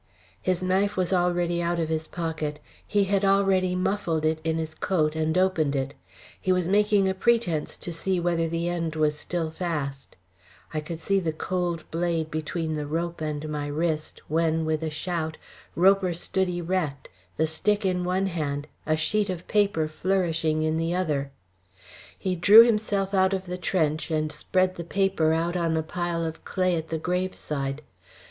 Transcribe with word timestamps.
His 0.41 0.63
knife 0.63 0.97
was 0.97 1.13
already 1.13 1.61
out 1.61 1.77
of 1.79 1.87
his 1.89 2.07
pocket; 2.07 2.57
he 2.87 3.03
had 3.03 3.23
already 3.23 3.75
muffled 3.75 4.25
it 4.25 4.39
in 4.43 4.57
his 4.57 4.73
coat 4.73 5.15
and 5.15 5.37
opened 5.37 5.75
it; 5.75 5.93
he 6.41 6.51
was 6.51 6.67
making 6.67 7.07
a 7.07 7.13
pretence 7.13 7.77
to 7.77 7.93
see 7.93 8.19
whether 8.19 8.47
the 8.47 8.67
end 8.67 8.95
was 8.95 9.15
still 9.15 9.51
fast. 9.51 10.15
I 10.73 10.79
could 10.79 10.99
feel 10.99 11.21
the 11.21 11.31
cold 11.31 11.83
blade 11.91 12.31
between 12.31 12.73
the 12.77 12.87
rope 12.87 13.21
and 13.21 13.47
my 13.47 13.67
wrist, 13.67 14.23
when, 14.27 14.65
with 14.65 14.81
a 14.81 14.89
shout. 14.89 15.37
Roper 15.75 16.15
stood 16.15 16.49
erect, 16.49 17.07
the 17.37 17.45
stick 17.45 17.85
in 17.85 18.03
one 18.03 18.25
hand, 18.25 18.65
a 18.87 18.97
sheet 18.97 19.29
of 19.29 19.47
paper 19.47 19.87
flourishing 19.87 20.63
in 20.63 20.77
the 20.77 20.95
other. 20.95 21.29
He 22.17 22.35
drew 22.35 22.63
himself 22.63 23.13
out 23.13 23.33
of 23.35 23.45
the 23.45 23.55
trench 23.55 24.09
and 24.09 24.31
spread 24.31 24.77
the 24.77 24.83
paper 24.83 25.31
out 25.31 25.55
on 25.55 25.77
a 25.77 25.83
pile 25.83 26.25
of 26.25 26.43
clay 26.43 26.75
at 26.75 26.89
the 26.89 26.97
graveside. 26.97 27.83